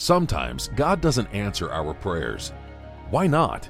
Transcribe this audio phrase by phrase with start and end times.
[0.00, 2.52] Sometimes God doesn't answer our prayers.
[3.10, 3.68] Why not?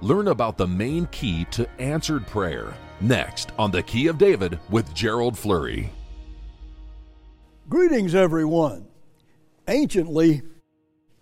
[0.00, 4.92] Learn about the main key to answered prayer next on The Key of David with
[4.92, 5.88] Gerald Flurry.
[7.68, 8.88] Greetings, everyone.
[9.68, 10.42] Anciently,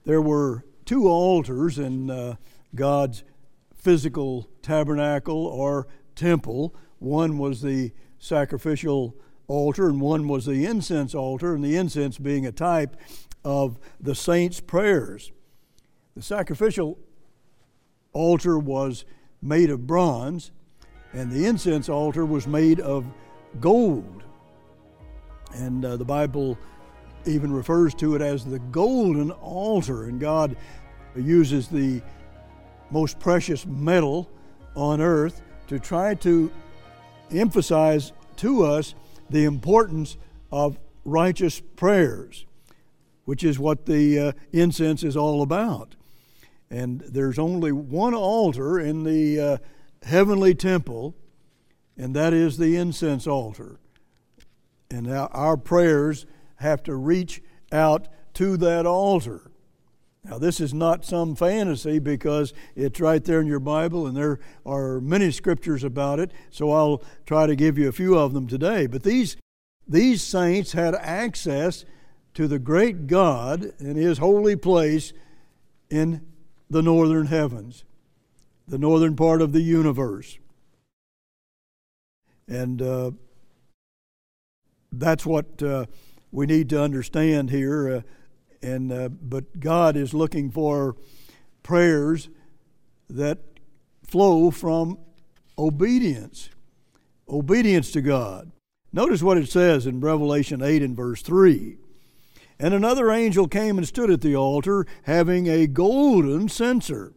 [0.04, 2.37] there were two altars in uh,
[2.75, 3.25] God's
[3.75, 6.75] physical tabernacle or temple.
[6.99, 9.19] One was the sacrificial
[9.49, 12.97] altar, and one was the incense altar, and the incense being a type
[13.47, 15.31] of the saints' prayers.
[16.16, 16.98] The sacrificial
[18.12, 19.05] altar was
[19.41, 20.50] made of bronze,
[21.12, 23.06] and the incense altar was made of
[23.60, 24.24] gold.
[25.55, 26.59] And uh, the Bible
[27.24, 30.56] even refers to it as the golden altar, and God
[31.14, 32.02] uses the
[32.91, 34.28] most precious metal
[34.74, 36.50] on earth to try to
[37.30, 38.97] emphasize to us
[39.30, 40.16] the importance
[40.50, 42.45] of righteous prayers
[43.26, 45.94] which is what the uh, incense is all about.
[46.70, 49.58] And there's only one altar in the uh,
[50.02, 51.14] heavenly temple,
[51.96, 53.78] and that is the incense altar.
[54.91, 56.24] And our prayers
[56.56, 59.50] have to reach out to that altar.
[60.24, 64.40] Now, this is not some fantasy because it's right there in your Bible, and there
[64.64, 68.48] are many scriptures about it, so I'll try to give you a few of them
[68.48, 68.86] today.
[68.86, 69.36] But these,
[69.86, 71.84] these saints had access
[72.37, 75.15] to the great God in His holy place
[75.89, 76.20] in
[76.69, 77.84] the northern heavens,
[78.69, 80.39] the northern part of the universe.
[82.47, 83.12] And uh,
[84.92, 85.87] that's what uh,
[86.31, 87.89] we need to understand here.
[87.89, 88.03] Uh,
[88.61, 90.95] and uh, but God is looking for
[91.62, 92.29] prayers
[93.09, 93.39] that
[94.03, 94.98] flow from
[95.57, 96.51] obedience,
[97.31, 98.53] obedience to God.
[98.92, 101.79] Notice what it says in Revelation 8 and verse 3.
[102.58, 107.12] And another angel came and stood at the altar, having a golden censer.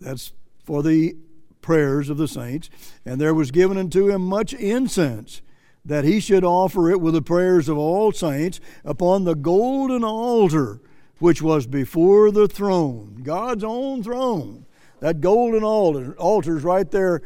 [0.00, 0.32] That's
[0.64, 1.16] for the
[1.60, 2.68] prayers of the saints.
[3.04, 5.42] And there was given unto him much incense,
[5.84, 10.80] that he should offer it with the prayers of all saints upon the golden altar
[11.22, 14.66] which was before the throne, God's own throne.
[14.98, 17.22] That golden altar, altar's right there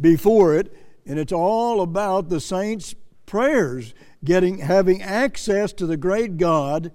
[0.00, 0.72] before it,
[1.04, 2.94] and it's all about the saints'
[3.26, 6.92] prayers getting having access to the great God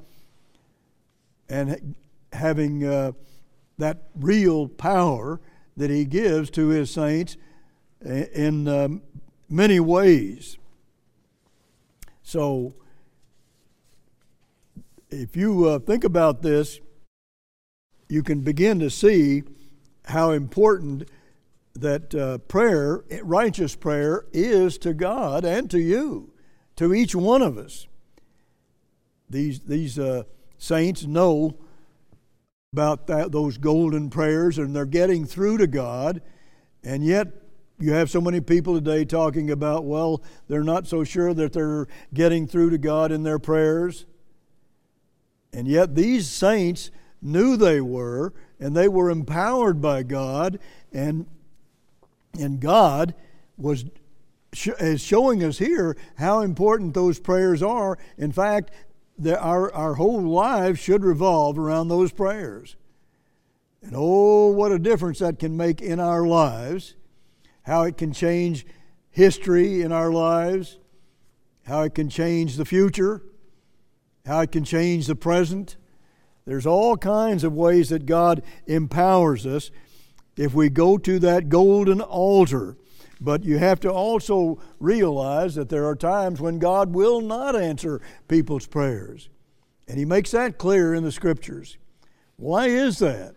[1.50, 1.96] and
[2.34, 3.12] having uh,
[3.78, 5.40] that real power
[5.76, 7.38] that He gives to His saints
[8.02, 9.02] in um,
[9.50, 10.58] many ways.
[12.24, 12.76] So,
[15.10, 16.80] if you uh, think about this,
[18.10, 19.44] you can begin to see
[20.06, 21.10] how important
[21.74, 26.34] that uh, prayer, righteous prayer, is to God and to you
[26.78, 27.88] to each one of us.
[29.30, 30.24] These, these uh,
[30.58, 31.58] saints know
[32.74, 36.22] about that, those golden prayers and they're getting through to God,
[36.84, 37.28] and yet
[37.80, 41.88] you have so many people today talking about, well, they're not so sure that they're
[42.14, 44.06] getting through to God in their prayers.
[45.54, 46.90] And yet these saints
[47.22, 50.60] knew they were, and they were empowered by God,
[50.92, 51.28] and,
[52.40, 53.14] and God
[53.58, 53.86] was
[54.54, 57.98] is showing us here how important those prayers are.
[58.18, 58.72] In fact,
[59.18, 62.76] the, our, our whole lives should revolve around those prayers.
[63.82, 66.96] And oh, what a difference that can make in our lives,
[67.64, 68.66] how it can change
[69.10, 70.78] history in our lives,
[71.66, 73.22] how it can change the future,
[74.26, 75.78] how it can change the present.
[76.46, 79.72] There's all kinds of ways that God empowers us
[80.38, 82.78] if we go to that golden altar
[83.20, 88.02] but you have to also realize that there are times when God will not answer
[88.28, 89.30] people's prayers.
[89.88, 91.78] And He makes that clear in the Scriptures.
[92.36, 93.36] Why is that?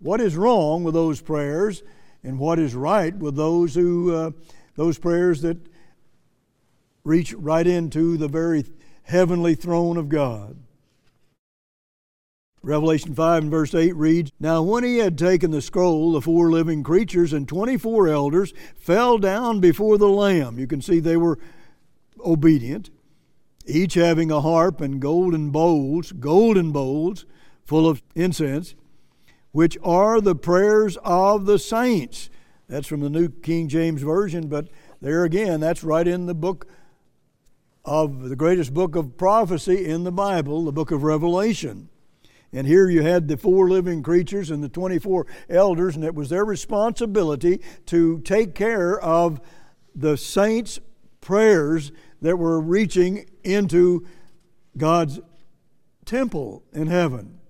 [0.00, 1.82] What is wrong with those prayers,
[2.22, 4.30] and what is right with those who uh,
[4.74, 5.58] those prayers that
[7.04, 8.64] reach right into the very
[9.04, 10.56] heavenly throne of God?
[12.64, 16.50] Revelation 5 and verse 8 reads Now, when he had taken the scroll, the four
[16.50, 20.58] living creatures and 24 elders fell down before the Lamb.
[20.58, 21.38] You can see they were
[22.24, 22.90] obedient,
[23.66, 27.26] each having a harp and golden bowls, golden bowls
[27.64, 28.74] full of incense,
[29.52, 32.30] which are the prayers of the saints.
[32.68, 34.68] That's from the New King James Version, but
[35.02, 36.66] there again, that's right in the book
[37.84, 41.90] of the greatest book of prophecy in the Bible, the book of Revelation.
[42.54, 46.28] And here you had the four living creatures and the 24 elders, and it was
[46.30, 49.40] their responsibility to take care of
[49.94, 50.78] the saints'
[51.20, 51.90] prayers
[52.22, 54.06] that were reaching into
[54.76, 55.20] God's
[56.04, 57.40] temple in heaven.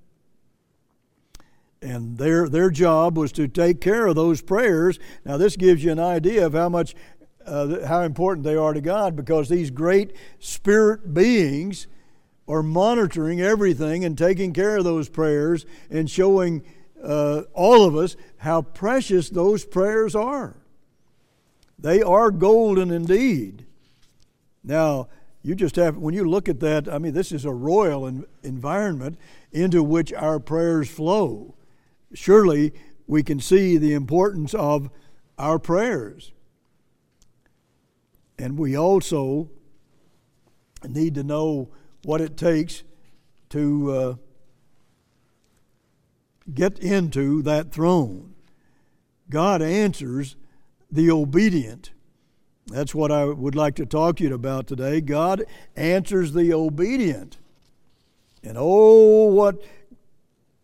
[1.83, 4.99] and their their job was to take care of those prayers.
[5.25, 6.95] Now this gives you an idea of how much
[7.45, 11.87] uh, how important they are to God because these great spirit beings
[12.47, 16.63] are monitoring everything and taking care of those prayers and showing
[17.03, 20.57] uh, all of us how precious those prayers are.
[21.79, 23.67] They are golden indeed.
[24.63, 25.09] Now,
[25.43, 29.19] you just have, when you look at that, I mean, this is a royal environment
[29.53, 31.55] into which our prayers flow.
[32.15, 32.73] Surely
[33.07, 34.89] we can see the importance of
[35.39, 36.33] our prayers.
[38.39, 39.51] And we also
[40.89, 41.69] need to know
[42.05, 42.83] what it takes
[43.51, 44.15] to uh,
[46.53, 48.35] get into that throne.
[49.31, 50.37] God answers
[50.91, 51.93] the obedient.
[52.67, 55.01] That's what I would like to talk to you about today.
[55.01, 55.45] God
[55.77, 57.39] answers the obedient.
[58.43, 59.63] And oh, what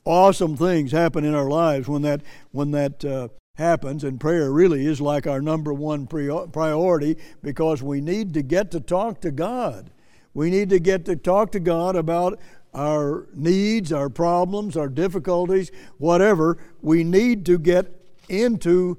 [0.05, 2.23] awesome things happen in our lives when that
[2.53, 4.05] when that uh, happens.
[4.05, 8.81] And prayer really is like our number one priority because we need to get to
[8.81, 9.91] talk to God.
[10.35, 12.39] We need to get to talk to God about
[12.73, 16.59] our needs, our problems, our difficulties, whatever.
[16.83, 17.87] We need to get
[18.29, 18.99] into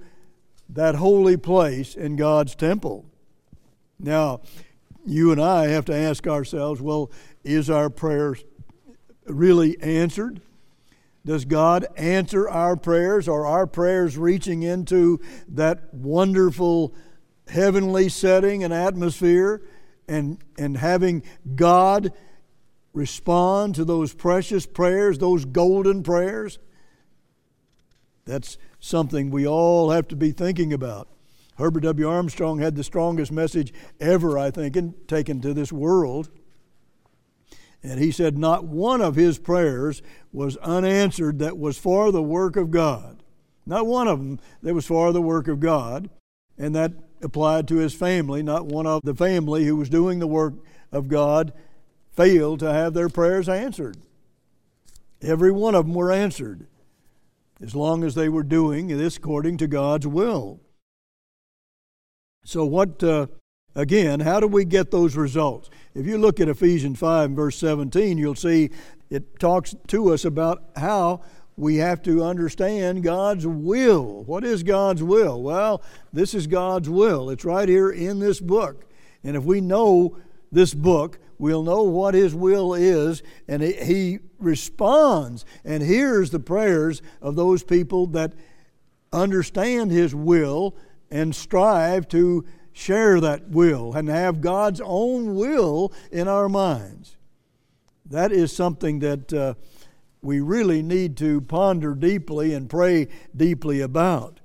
[0.69, 3.05] that holy place in God's temple.
[3.99, 4.41] Now,
[5.05, 7.11] you and I have to ask ourselves well,
[7.43, 8.35] is our prayer
[9.25, 10.41] really answered?
[11.25, 13.27] Does God answer our prayers?
[13.27, 16.93] Are our prayers reaching into that wonderful
[17.47, 19.61] heavenly setting and atmosphere
[20.07, 21.23] and, and having
[21.55, 22.13] God
[22.93, 26.59] respond to those precious prayers, those golden prayers?
[28.25, 31.07] That's something we all have to be thinking about.
[31.57, 32.09] Herbert W.
[32.09, 36.29] Armstrong had the strongest message ever, I think, in, taken to this world.
[37.83, 40.01] And he said, Not one of his prayers
[40.31, 43.23] was unanswered that was for the work of God.
[43.65, 46.09] Not one of them that was for the work of God.
[46.57, 48.43] And that applied to his family.
[48.43, 50.53] Not one of the family who was doing the work
[50.91, 51.53] of God
[52.11, 53.97] failed to have their prayers answered.
[55.21, 56.67] Every one of them were answered
[57.61, 60.59] as long as they were doing this according to God's will.
[62.43, 63.27] So, what, uh,
[63.75, 65.69] again, how do we get those results?
[65.93, 68.71] If you look at Ephesians 5 verse 17, you'll see
[69.11, 71.21] it talks to us about how
[71.57, 74.23] we have to understand God's will.
[74.23, 75.41] What is God's will?
[75.41, 75.81] Well,
[76.11, 77.29] this is God's will.
[77.29, 78.85] It's right here in this book.
[79.23, 80.17] And if we know
[80.51, 87.01] this book, we'll know what His will is, and He responds and hears the prayers
[87.21, 88.33] of those people that
[89.13, 90.75] understand His will
[91.09, 97.17] and strive to share that will and have God's own will in our minds.
[98.05, 99.53] That is something that uh,
[100.21, 104.41] we really need to ponder deeply and pray deeply about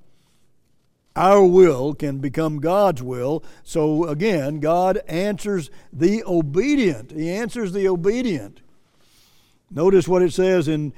[1.16, 3.42] our will can become God's will.
[3.64, 7.10] So again, God answers the obedient.
[7.10, 8.60] He answers the obedient.
[9.70, 10.92] Notice what it says in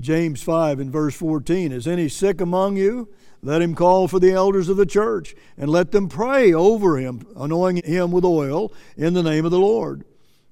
[0.00, 3.08] James 5 and verse 14 Is any sick among you?
[3.42, 7.26] Let him call for the elders of the church and let them pray over him,
[7.36, 10.04] anointing him with oil in the name of the Lord.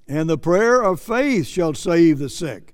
[0.07, 2.73] And the prayer of faith shall save the sick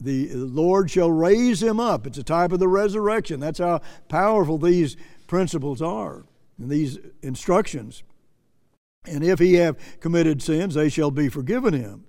[0.00, 2.06] the Lord shall raise him up.
[2.06, 3.38] It's a type of the resurrection.
[3.40, 6.24] That's how powerful these principles are
[6.58, 8.02] and these instructions.
[9.06, 12.04] And if he have committed sins, they shall be forgiven him.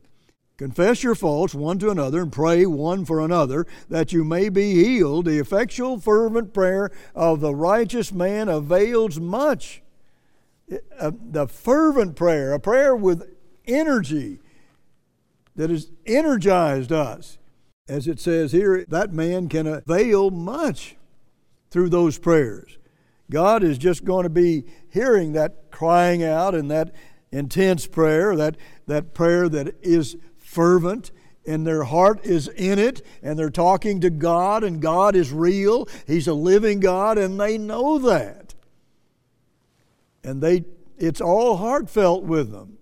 [0.58, 4.76] Confess your faults one to another and pray one for another that you may be
[4.84, 5.26] healed.
[5.26, 9.82] The effectual, fervent prayer of the righteous man avails much.
[11.00, 14.40] Uh, the fervent prayer, a prayer with energy
[15.56, 17.40] that has energized us
[17.92, 20.96] as it says here, that man can avail much
[21.70, 22.78] through those prayers.
[23.30, 26.96] God is just going to be hearing that crying out and that
[27.32, 28.56] intense prayer, that,
[28.88, 31.12] that prayer that is fervent
[31.46, 35.86] and their heart is in it and they're talking to God and God is real.
[36.08, 38.54] He's a living God and they know that.
[40.24, 40.64] And they
[40.98, 42.78] it's all heartfelt with them.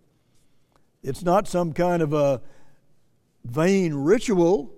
[1.01, 2.41] It's not some kind of a
[3.43, 4.75] vain ritual.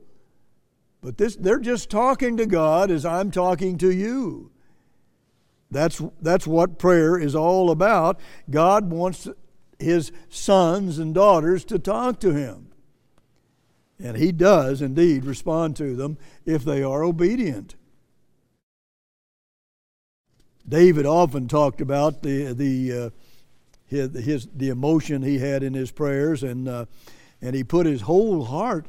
[1.02, 4.52] But this, they're just talking to God as I'm talking to you.
[5.72, 8.20] That's, that's what prayer is all about.
[8.50, 9.28] God wants
[9.80, 12.68] his sons and daughters to talk to him.
[14.04, 17.76] And he does indeed respond to them if they are obedient.
[20.68, 23.10] David often talked about the, the, uh,
[23.88, 26.86] his, the emotion he had in his prayers, and, uh,
[27.42, 28.88] and he put his whole heart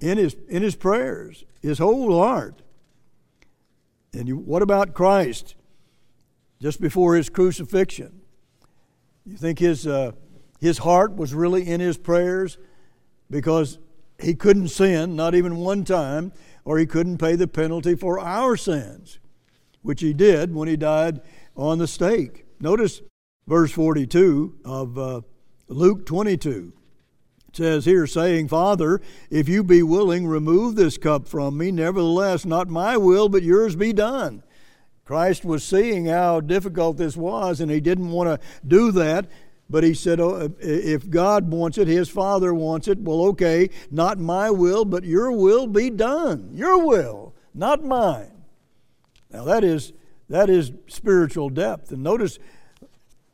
[0.00, 2.62] in his, in his prayers, his whole heart.
[4.12, 5.54] And you, what about Christ
[6.60, 8.20] just before his crucifixion?
[9.26, 10.12] You think his, uh,
[10.60, 12.58] his heart was really in his prayers
[13.30, 13.78] because
[14.20, 16.32] he couldn't sin, not even one time,
[16.64, 19.18] or he couldn't pay the penalty for our sins,
[19.82, 21.20] which he did when he died
[21.56, 22.44] on the stake.
[22.60, 23.02] Notice
[23.46, 25.20] verse 42 of uh,
[25.68, 26.72] Luke 22.
[27.58, 29.00] Says here, saying, Father,
[29.30, 31.72] if you be willing, remove this cup from me.
[31.72, 34.44] Nevertheless, not my will, but yours be done.
[35.04, 39.26] Christ was seeing how difficult this was, and he didn't want to do that.
[39.68, 44.20] But he said, oh, if God wants it, his Father wants it, well, okay, not
[44.20, 46.50] my will, but your will be done.
[46.54, 48.44] Your will, not mine.
[49.32, 49.92] Now, that is,
[50.28, 51.90] that is spiritual depth.
[51.90, 52.38] And notice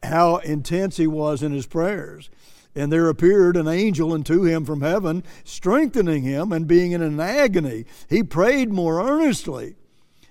[0.03, 2.31] how intense he was in his prayers.
[2.75, 7.21] And there appeared an angel unto him from heaven, strengthening him and being in an
[7.21, 7.85] agony.
[8.09, 9.77] He prayed more earnestly,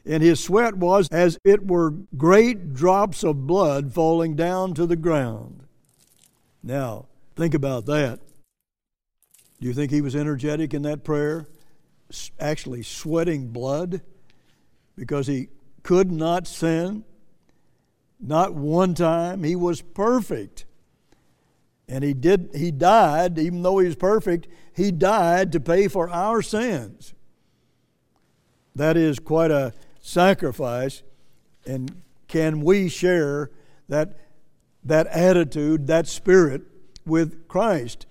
[0.06, 4.98] and his sweat was as it were great drops of blood falling down to the
[4.98, 5.64] ground.
[6.62, 8.20] Now, think about that.
[9.62, 11.48] Do you think he was energetic in that prayer?
[12.40, 14.02] Actually, sweating blood
[14.98, 15.48] because he
[15.82, 17.06] could not sin?
[18.20, 19.44] Not one time.
[19.44, 20.66] He was perfect.
[21.88, 26.10] And he did he died, even though he was perfect, he died to pay for
[26.10, 27.14] our sins.
[28.76, 31.04] That is quite a sacrifice.
[31.66, 33.52] And can we share
[33.90, 34.18] that
[34.84, 36.64] that attitude, that spirit
[37.06, 38.06] with Christ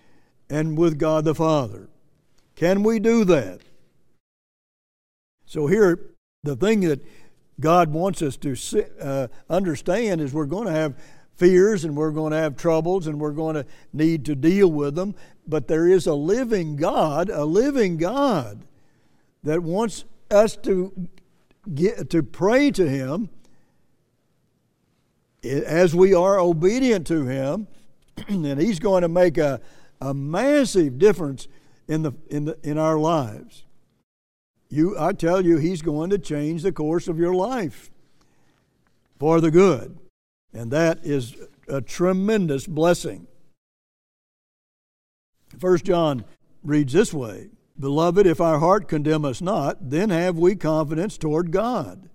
[0.48, 1.88] and with God the Father.
[2.56, 3.60] Can we do that?
[5.46, 5.98] So, here,
[6.42, 7.04] the thing that
[7.60, 8.56] God wants us to
[9.00, 10.98] uh, understand is we're going to have
[11.42, 14.94] fears and we're going to have troubles and we're going to need to deal with
[14.94, 15.12] them,
[15.44, 18.62] but there is a living God, a living God
[19.42, 21.08] that wants us to
[21.74, 23.28] get, to pray to Him
[25.42, 27.66] as we are obedient to Him,
[28.28, 29.60] and He's going to make a,
[30.00, 31.48] a massive difference
[31.88, 33.64] in, the, in, the, in our lives.
[34.68, 37.90] You, I tell you, He's going to change the course of your life
[39.18, 39.98] for the good.
[40.52, 41.36] And that is
[41.68, 43.26] a tremendous blessing.
[45.58, 46.24] First John
[46.62, 51.50] reads this way Beloved, if our heart condemn us not, then have we confidence toward
[51.50, 52.08] God.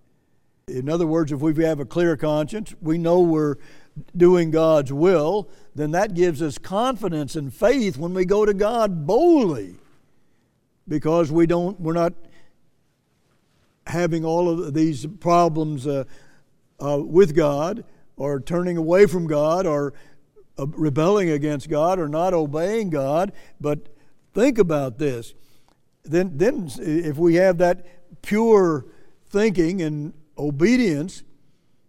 [0.67, 3.56] In other words, if we have a clear conscience, we know we're
[4.15, 9.08] doing God's will, then that gives us confidence and faith when we go to God
[9.08, 9.75] boldly
[10.88, 12.13] because we don't we're not
[13.88, 16.03] having all of these problems uh,
[16.79, 17.84] uh, with God
[18.17, 19.93] or turning away from God or
[20.59, 23.31] uh, rebelling against God or not obeying God
[23.62, 23.95] but
[24.33, 25.33] think about this
[26.03, 27.86] then then if we have that
[28.21, 28.86] pure
[29.29, 31.24] thinking and obedience,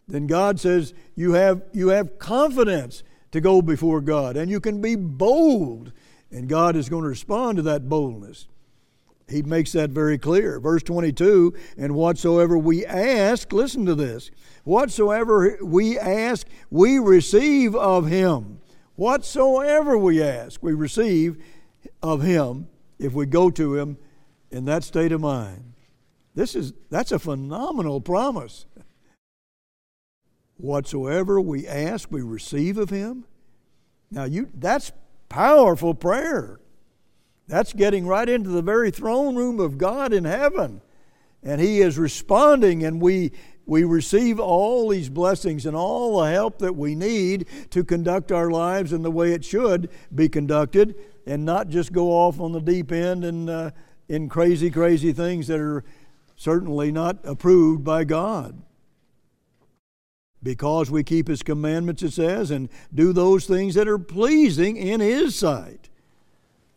[0.07, 4.81] then God says you have, you have confidence to go before God and you can
[4.81, 5.93] be bold.
[6.31, 8.49] And God is going to respond to that boldness.
[9.29, 10.59] He makes that very clear.
[10.61, 14.31] Verse 22 And whatsoever we ask, listen to this,
[14.65, 18.61] whatsoever we ask, we receive of Him.
[18.97, 21.37] Whatsoever we ask, we receive
[22.03, 22.69] of Him
[22.99, 23.99] if we go to Him
[24.51, 25.75] in that state of mind.
[26.35, 28.67] This is that's a phenomenal promise.
[30.57, 33.25] Whatsoever we ask, we receive of him.
[34.11, 34.93] Now you that's
[35.29, 36.61] powerful prayer.
[37.49, 40.83] That's getting right into the very throne room of God in heaven.
[41.43, 43.33] And he is responding and we
[43.65, 48.51] we receive all these blessings and all the help that we need to conduct our
[48.51, 50.95] lives in the way it should be conducted
[51.27, 53.71] and not just go off on the deep end and uh,
[54.09, 55.85] in crazy, crazy things that are
[56.35, 58.63] certainly not approved by God.
[60.43, 65.01] Because we keep His commandments, it says, and do those things that are pleasing in
[65.01, 65.88] His sight.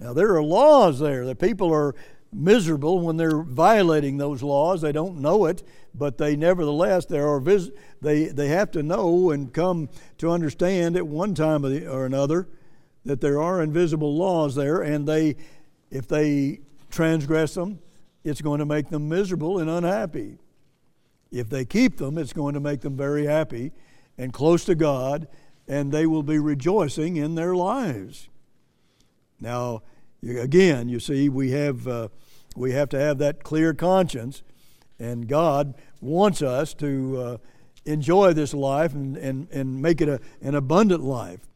[0.01, 1.93] Now, there are laws there that people are
[2.33, 4.81] miserable when they're violating those laws.
[4.81, 5.61] They don't know it,
[5.93, 7.69] but they nevertheless there are vis-
[8.01, 12.47] they they have to know and come to understand at one time or another
[13.05, 15.35] that there are invisible laws there, and they
[15.91, 17.77] if they transgress them,
[18.23, 20.39] it's going to make them miserable and unhappy.
[21.31, 23.71] If they keep them, it's going to make them very happy
[24.17, 25.27] and close to God,
[25.67, 28.29] and they will be rejoicing in their lives.
[29.41, 29.81] Now,
[30.23, 32.07] again, you see, we have, uh,
[32.55, 34.43] we have to have that clear conscience,
[34.99, 37.37] and God wants us to uh,
[37.85, 41.47] enjoy this life and, and, and make it a, an abundant life.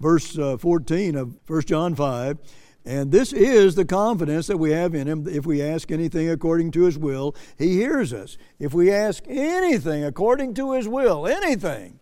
[0.00, 2.38] Verse uh, 14 of 1 John 5
[2.84, 5.28] And this is the confidence that we have in Him.
[5.28, 8.38] If we ask anything according to His will, He hears us.
[8.58, 12.00] If we ask anything according to His will, anything,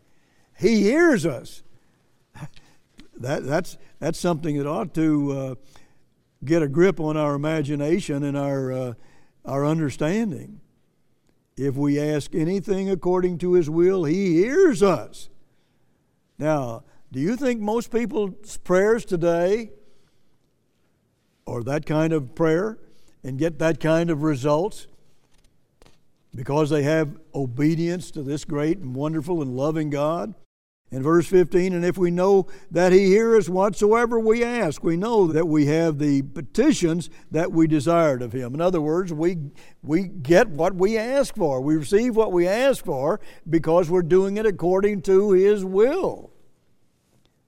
[0.56, 1.62] He hears us.
[3.22, 5.54] That, that's, that's something that ought to uh,
[6.44, 8.94] get a grip on our imagination and our, uh,
[9.44, 10.60] our understanding.
[11.56, 15.28] If we ask anything according to His will, He hears us.
[16.38, 19.70] Now, do you think most people's prayers today
[21.46, 22.78] are that kind of prayer
[23.24, 24.86] and get that kind of results
[26.34, 30.34] because they have obedience to this great and wonderful and loving God.
[30.92, 35.26] In verse 15, and if we know that He hears whatsoever we ask, we know
[35.26, 38.52] that we have the petitions that we desired of Him.
[38.52, 39.38] In other words, we,
[39.82, 41.62] we get what we ask for.
[41.62, 46.30] We receive what we ask for because we're doing it according to His will.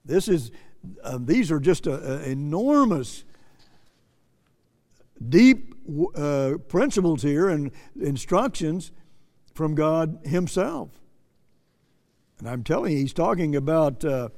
[0.06, 0.50] This is,
[1.02, 3.24] uh, these are just an enormous
[5.28, 5.74] deep
[6.16, 8.90] uh, principles here and instructions
[9.52, 11.03] from God Himself.
[12.38, 14.28] And I'm telling you, He's talking about uh,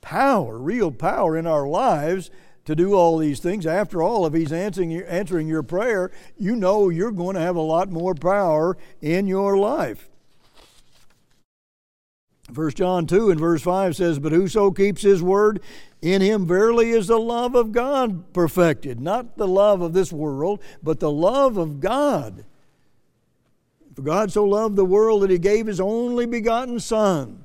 [0.00, 2.30] power, real power in our lives
[2.64, 3.66] to do all these things.
[3.66, 7.56] After all, if He's answering your, answering your prayer, you know you're going to have
[7.56, 10.08] a lot more power in your life.
[12.54, 15.60] 1 John 2 and verse 5 says, But whoso keeps his word,
[16.02, 19.00] in him verily is the love of God perfected.
[19.00, 22.44] Not the love of this world, but the love of God.
[23.94, 27.44] For God so loved the world that he gave his only begotten Son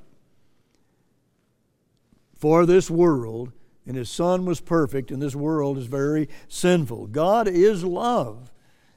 [2.38, 3.52] for this world,
[3.86, 7.08] and his Son was perfect, and this world is very sinful.
[7.08, 8.52] God is love.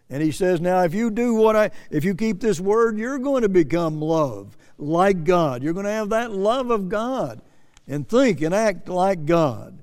[0.08, 3.18] And he says, Now, if you do what I, if you keep this word, you're
[3.18, 5.62] going to become love like God.
[5.62, 7.40] You're going to have that love of God
[7.86, 9.78] and think and act like God.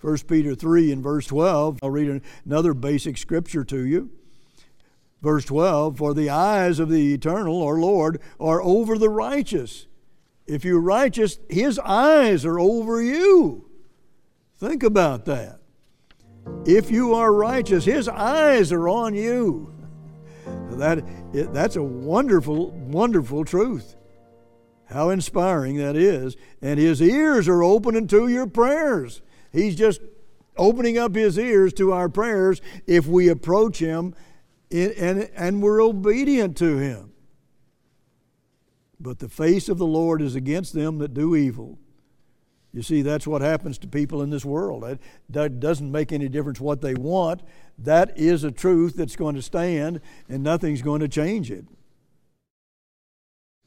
[0.00, 4.10] 1 Peter 3 and verse 12, I'll read another basic scripture to you.
[5.22, 9.86] Verse 12, for the eyes of the eternal or Lord are over the righteous.
[10.48, 13.70] If you're righteous, his eyes are over you.
[14.58, 15.60] Think about that.
[16.66, 19.72] If you are righteous, his eyes are on you.
[20.72, 23.94] That, that's a wonderful, wonderful truth.
[24.86, 26.36] How inspiring that is.
[26.60, 29.22] And his ears are open to your prayers.
[29.52, 30.00] He's just
[30.56, 34.14] opening up his ears to our prayers if we approach him
[34.72, 37.12] and, and we're obedient to him.
[38.98, 41.78] But the face of the Lord is against them that do evil.
[42.72, 44.84] You see, that's what happens to people in this world.
[44.84, 47.42] It doesn't make any difference what they want.
[47.78, 51.66] That is a truth that's going to stand, and nothing's going to change it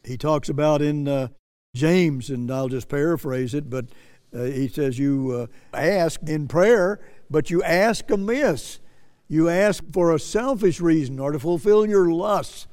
[0.06, 1.30] he talks about in uh,
[1.76, 3.88] James, and I'll just paraphrase it, but
[4.34, 8.80] uh, he says, You uh, ask in prayer, but you ask amiss.
[9.28, 12.68] You ask for a selfish reason or to fulfill your lusts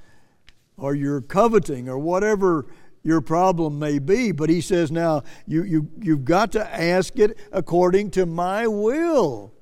[0.77, 2.67] or your coveting or whatever
[3.03, 4.33] your problem may be.
[4.33, 9.53] But he says, Now, you, you, you've got to ask it according to my will.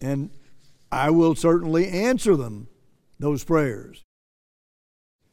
[0.00, 0.30] And
[0.90, 2.68] I will certainly answer them,
[3.18, 4.04] those prayers.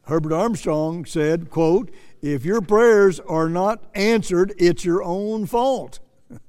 [0.08, 6.00] Herbert Armstrong said, quote, if your prayers are not answered, it's your own fault.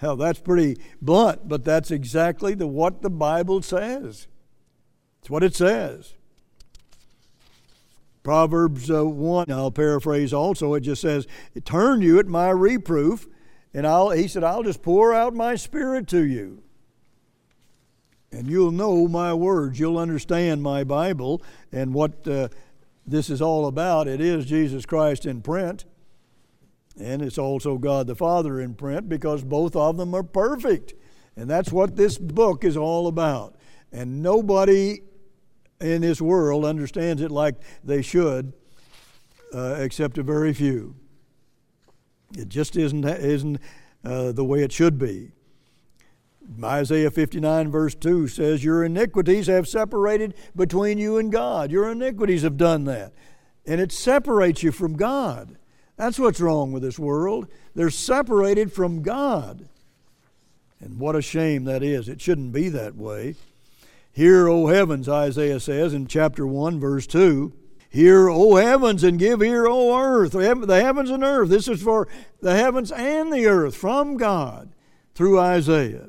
[0.00, 4.26] Hell, that's pretty blunt, but that's exactly the, what the Bible says.
[5.20, 6.14] It's what it says.
[8.22, 11.26] Proverbs uh, 1, I'll paraphrase also, it just says,
[11.64, 13.26] Turn you at my reproof,
[13.74, 16.62] and I'll, he said, I'll just pour out my spirit to you
[18.32, 19.78] and you'll know my words.
[19.78, 22.48] You'll understand my Bible and what uh,
[23.06, 24.08] this is all about.
[24.08, 25.84] It is Jesus Christ in print,
[26.98, 30.94] and it's also God the Father in print because both of them are perfect.
[31.36, 33.56] And that's what this book is all about.
[33.92, 35.00] And nobody
[35.80, 38.52] in this world understands it like they should,
[39.54, 40.94] uh, except a very few.
[42.36, 43.58] It just isn't, isn't
[44.04, 45.32] uh, the way it should be.
[46.62, 51.70] Isaiah 59, verse 2 says, Your iniquities have separated between you and God.
[51.70, 53.12] Your iniquities have done that.
[53.66, 55.56] And it separates you from God.
[56.00, 57.46] That's what's wrong with this world.
[57.74, 59.68] They're separated from God.
[60.80, 62.08] And what a shame that is.
[62.08, 63.34] It shouldn't be that way.
[64.10, 67.52] Hear, O heavens, Isaiah says in chapter 1, verse 2.
[67.90, 70.32] Hear, O heavens, and give ear, O earth.
[70.32, 71.50] The heavens and earth.
[71.50, 72.08] This is for
[72.40, 74.70] the heavens and the earth from God
[75.14, 76.06] through Isaiah.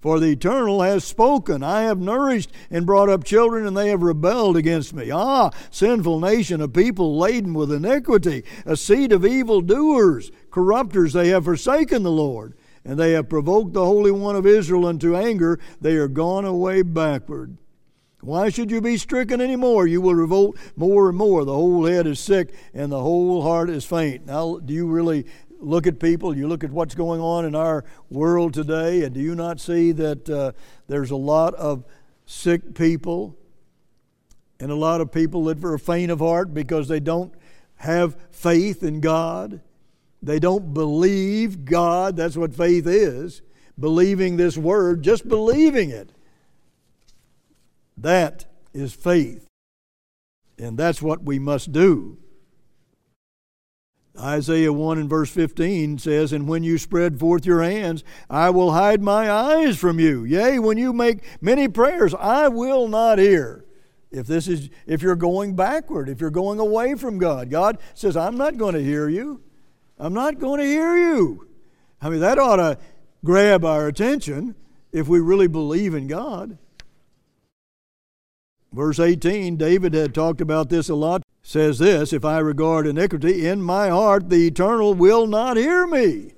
[0.00, 1.62] For the Eternal has spoken.
[1.62, 5.10] I have nourished and brought up children, and they have rebelled against me.
[5.10, 11.28] Ah, sinful nation, a people laden with iniquity, a seed of evil doers, corrupters, they
[11.28, 15.60] have forsaken the Lord, and they have provoked the Holy One of Israel unto anger.
[15.82, 17.58] They are gone away backward.
[18.22, 19.86] Why should you be stricken any more?
[19.86, 21.44] You will revolt more and more.
[21.44, 24.26] The whole head is sick and the whole heart is faint.
[24.26, 25.24] Now, do you really
[25.60, 26.36] look at people?
[26.36, 29.92] You look at what's going on in our world today, and do you not see
[29.92, 30.52] that uh,
[30.88, 31.84] there's a lot of
[32.26, 33.36] sick people
[34.58, 37.32] and a lot of people that are faint of heart because they don't
[37.76, 39.60] have faith in God?
[40.22, 42.16] They don't believe God.
[42.16, 43.42] That's what faith is
[43.78, 46.12] believing this word, just believing it.
[47.96, 49.46] That is faith.
[50.58, 52.18] And that's what we must do.
[54.20, 58.72] Isaiah 1 and verse 15 says, And when you spread forth your hands, I will
[58.72, 60.24] hide my eyes from you.
[60.24, 63.64] Yea, when you make many prayers, I will not hear.
[64.10, 68.16] If this is if you're going backward, if you're going away from God, God says,
[68.16, 69.40] I'm not going to hear you.
[69.98, 71.48] I'm not going to hear you.
[72.02, 72.78] I mean, that ought to
[73.24, 74.54] grab our attention
[74.92, 76.58] if we really believe in God.
[78.72, 83.46] Verse 18, David had talked about this a lot, says this If I regard iniquity
[83.46, 86.32] in my heart, the eternal will not hear me.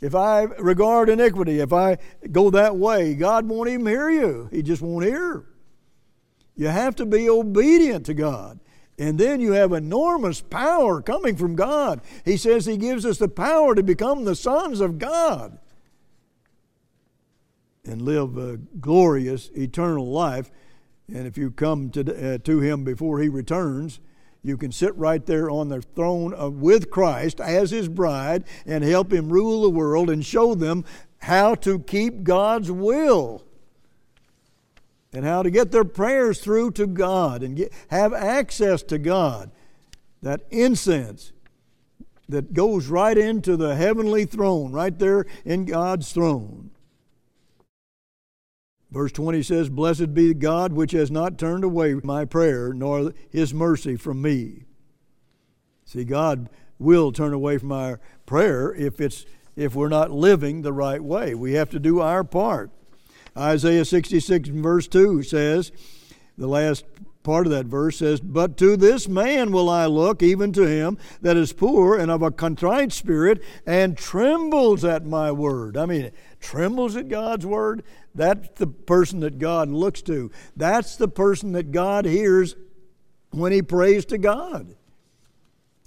[0.00, 1.96] If I regard iniquity, if I
[2.30, 4.48] go that way, God won't even hear you.
[4.50, 5.46] He just won't hear.
[6.56, 8.60] You have to be obedient to God.
[8.98, 12.00] And then you have enormous power coming from God.
[12.24, 15.58] He says He gives us the power to become the sons of God
[17.84, 20.50] and live a glorious eternal life.
[21.12, 24.00] And if you come to, uh, to Him before He returns,
[24.42, 28.84] you can sit right there on the throne of, with Christ as His bride and
[28.84, 30.84] help Him rule the world and show them
[31.18, 33.42] how to keep God's will
[35.12, 39.50] and how to get their prayers through to God and get, have access to God.
[40.22, 41.32] That incense
[42.28, 46.70] that goes right into the heavenly throne, right there in God's throne.
[48.94, 53.52] Verse 20 says, Blessed be God which has not turned away my prayer, nor his
[53.52, 54.66] mercy from me.
[55.84, 59.26] See, God will turn away from our prayer if it's
[59.56, 61.34] if we're not living the right way.
[61.34, 62.70] We have to do our part.
[63.36, 65.72] Isaiah 66 verse 2 says,
[66.38, 66.84] the last
[67.24, 70.96] part of that verse says, But to this man will I look, even to him
[71.20, 75.76] that is poor and of a contrite spirit, and trembles at my word.
[75.76, 77.82] I mean, trembles at God's word.
[78.14, 80.30] That's the person that God looks to.
[80.56, 82.54] That's the person that God hears
[83.32, 84.76] when he prays to God.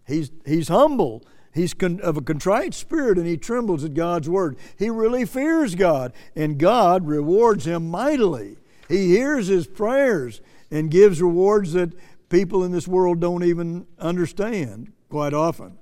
[0.05, 1.23] He's, he's humble
[1.57, 4.57] He's con- of a contrite spirit and he trembles at God's word.
[4.77, 8.57] He really fears God, and God rewards him mightily.
[8.87, 10.39] He hears his prayers
[10.71, 11.93] and gives rewards that
[12.29, 15.77] people in this world don't even understand quite often.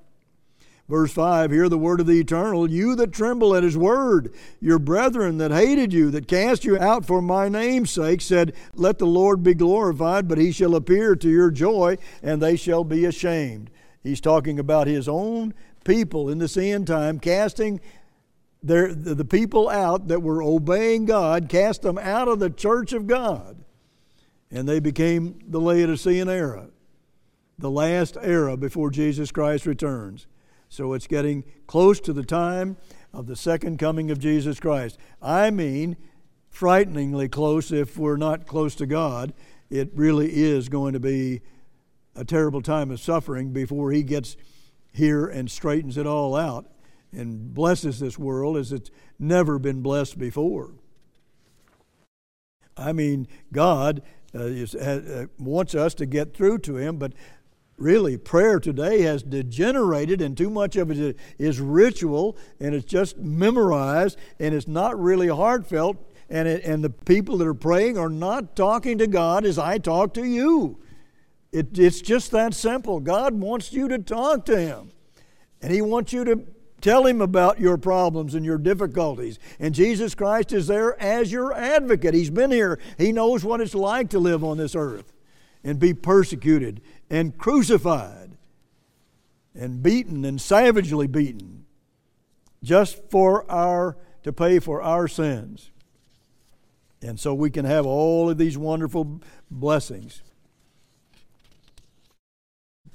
[0.87, 4.79] Verse 5 Hear the word of the eternal, you that tremble at his word, your
[4.79, 9.07] brethren that hated you, that cast you out for my name's sake, said, Let the
[9.07, 13.71] Lord be glorified, but he shall appear to your joy, and they shall be ashamed.
[14.03, 17.81] He's talking about his own people in this end time, casting
[18.61, 23.07] their, the people out that were obeying God, cast them out of the church of
[23.07, 23.63] God.
[24.55, 26.69] And they became the Laodicean era,
[27.59, 30.27] the last era before Jesus Christ returns.
[30.69, 32.77] So it's getting close to the time
[33.13, 34.97] of the second coming of Jesus Christ.
[35.21, 35.97] I mean,
[36.49, 39.33] frighteningly close if we're not close to God.
[39.69, 41.41] It really is going to be
[42.15, 44.37] a terrible time of suffering before he gets
[44.93, 46.65] here and straightens it all out
[47.11, 48.89] and blesses this world as it's
[49.19, 50.75] never been blessed before.
[52.77, 54.01] I mean, God
[54.35, 57.13] uh, wants us to get through to Him, but
[57.77, 63.17] really, prayer today has degenerated, and too much of it is ritual, and it's just
[63.17, 65.97] memorized, and it's not really heartfelt.
[66.29, 69.77] And, it, and the people that are praying are not talking to God as I
[69.77, 70.79] talk to you.
[71.51, 72.99] It, it's just that simple.
[72.99, 74.91] God wants you to talk to Him,
[75.61, 76.43] and He wants you to
[76.81, 79.39] tell Him about your problems and your difficulties.
[79.59, 82.13] And Jesus Christ is there as your advocate.
[82.13, 85.11] He's been here, He knows what it's like to live on this earth
[85.63, 88.37] and be persecuted and crucified
[89.55, 91.65] and beaten and savagely beaten
[92.63, 95.71] just for our to pay for our sins.
[97.01, 100.23] And so we can have all of these wonderful blessings.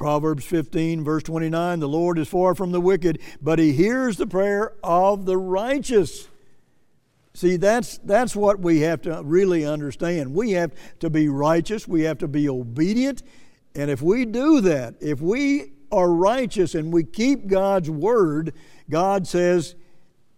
[0.00, 4.26] Proverbs 15, verse 29 The Lord is far from the wicked, but he hears the
[4.26, 6.26] prayer of the righteous.
[7.34, 10.32] See, that's, that's what we have to really understand.
[10.32, 13.22] We have to be righteous, we have to be obedient,
[13.74, 18.54] and if we do that, if we are righteous and we keep God's word,
[18.88, 19.74] God says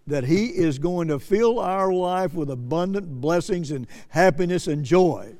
[0.09, 5.37] that He is going to fill our life with abundant blessings and happiness and joy.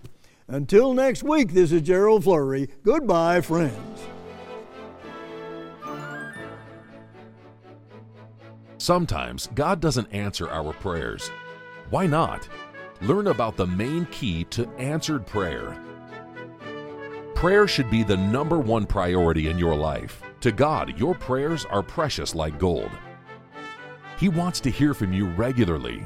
[0.53, 2.69] Until next week, this is Gerald Flurry.
[2.85, 4.03] Goodbye, friends.
[8.77, 11.29] Sometimes God doesn't answer our prayers.
[11.89, 12.47] Why not?
[13.01, 15.75] Learn about the main key to answered prayer.
[17.35, 20.23] Prayer should be the number one priority in your life.
[20.43, 22.91] To God, your prayers are precious like gold.
[24.19, 26.05] He wants to hear from you regularly.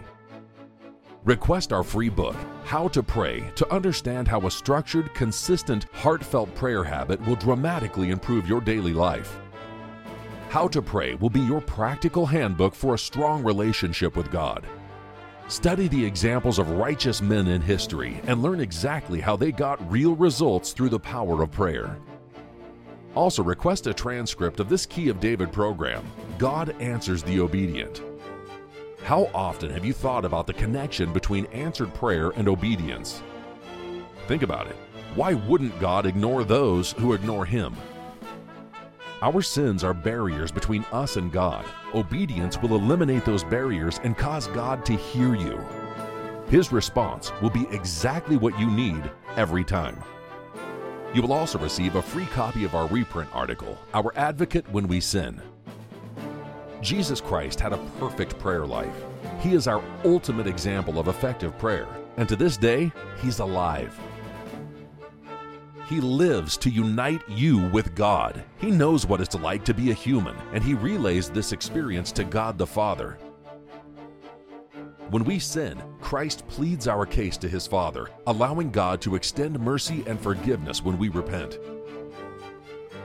[1.26, 6.84] Request our free book, How to Pray, to understand how a structured, consistent, heartfelt prayer
[6.84, 9.36] habit will dramatically improve your daily life.
[10.50, 14.64] How to Pray will be your practical handbook for a strong relationship with God.
[15.48, 20.14] Study the examples of righteous men in history and learn exactly how they got real
[20.14, 21.98] results through the power of prayer.
[23.16, 26.06] Also, request a transcript of this Key of David program
[26.38, 28.00] God Answers the Obedient.
[29.06, 33.22] How often have you thought about the connection between answered prayer and obedience?
[34.26, 34.74] Think about it.
[35.14, 37.76] Why wouldn't God ignore those who ignore Him?
[39.22, 41.64] Our sins are barriers between us and God.
[41.94, 45.64] Obedience will eliminate those barriers and cause God to hear you.
[46.48, 50.02] His response will be exactly what you need every time.
[51.14, 54.98] You will also receive a free copy of our reprint article, Our Advocate When We
[54.98, 55.40] Sin.
[56.86, 58.94] Jesus Christ had a perfect prayer life.
[59.40, 63.98] He is our ultimate example of effective prayer, and to this day, He's alive.
[65.88, 68.44] He lives to unite you with God.
[68.58, 72.22] He knows what it's like to be a human, and He relays this experience to
[72.22, 73.18] God the Father.
[75.10, 80.04] When we sin, Christ pleads our case to His Father, allowing God to extend mercy
[80.06, 81.58] and forgiveness when we repent.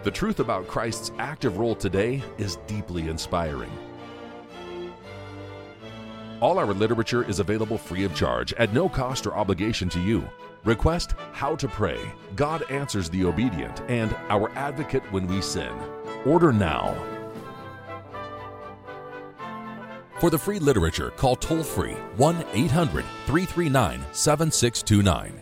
[0.03, 3.71] The truth about Christ's active role today is deeply inspiring.
[6.39, 10.27] All our literature is available free of charge at no cost or obligation to you.
[10.63, 11.99] Request How to Pray,
[12.35, 15.71] God Answers the Obedient, and Our Advocate When We Sin.
[16.25, 16.95] Order now.
[20.19, 25.40] For the free literature, call toll free 1 800 339 7629.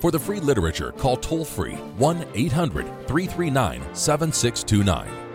[0.00, 5.26] For the free literature, call toll free 1 800 339 7629.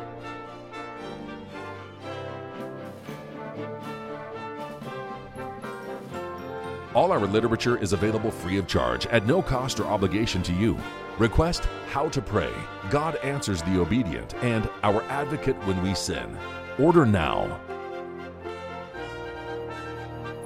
[6.93, 10.77] All our literature is available free of charge at no cost or obligation to you.
[11.17, 12.51] Request How to Pray,
[12.89, 16.37] God Answers the Obedient, and Our Advocate When We Sin.
[16.77, 17.61] Order now.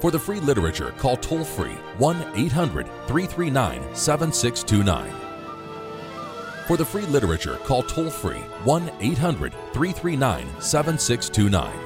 [0.00, 5.10] For the free literature, call toll free 1 800 339 7629.
[6.66, 11.85] For the free literature, call toll free 1 800 339 7629.